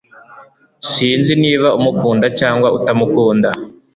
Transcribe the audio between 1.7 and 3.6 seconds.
umukunda cyangwa utamukunda